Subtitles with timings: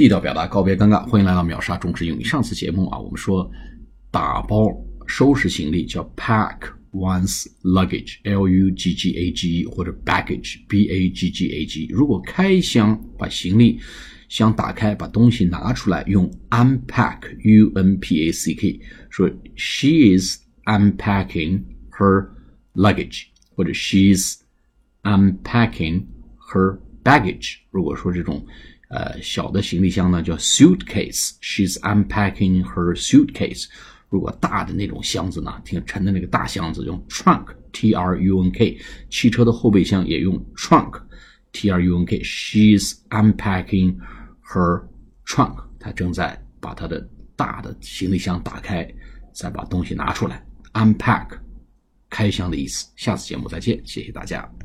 [0.00, 1.06] 地道表达，告别尴尬。
[1.06, 2.24] 欢迎来到秒杀中式英语。
[2.24, 3.50] 上次节目啊，我们说
[4.10, 4.68] 打包
[5.06, 6.58] 收拾行李叫 pack
[6.92, 11.86] one's luggage，l u g g a g，或者 baggage，b a g g a g。
[11.90, 13.78] 如果开箱把行李
[14.28, 22.28] 箱打开，把东西拿出来，用 unpack，u n p a c k，说 she is unpacking her
[22.74, 23.24] luggage，
[23.54, 24.36] 或者 she's
[25.02, 26.04] unpacking
[26.50, 27.57] her baggage。
[27.69, 28.45] 如果说这种
[28.89, 31.31] 呃，小的行李箱呢叫 suitcase。
[31.41, 33.67] She's unpacking her suitcase。
[34.09, 38.77] 如果大的那种箱子呢，挺沉的那个大箱子用 trunk，t r u n k。
[39.09, 42.19] 汽车的后备箱也用 trunk，t r u n k。
[42.19, 43.95] She's unpacking
[44.43, 44.83] her
[45.25, 45.63] trunk。
[45.79, 48.93] 她正在把她的大的行李箱打开，
[49.33, 50.45] 再把东西拿出来。
[50.73, 51.29] unpack，
[52.09, 52.91] 开箱的意思。
[52.97, 54.61] 下次节目再见，谢谢大家。